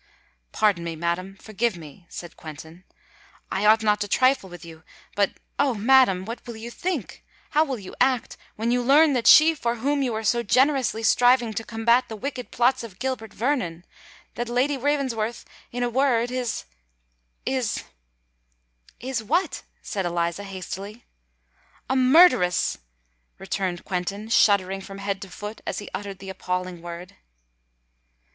[0.51, 2.85] "Pardon me, madam—forgive me," said Quentin,
[3.51, 4.81] "I ought not to trifle with you!
[5.15, 5.73] But, ah!
[5.73, 10.01] madam, what will you think—how will you act, when you learn that she for whom
[10.01, 15.45] you are so generously striving to combat the wicked plots of Gilbert Vernon,—that Lady Ravensworth,
[15.71, 17.83] in a word, is—is——"
[18.99, 21.05] "Is what?" said Eliza, hastily.
[21.87, 22.79] "A murderess!"
[23.37, 27.17] returned Quentin, shuddering from head to foot as he uttered the appalling word.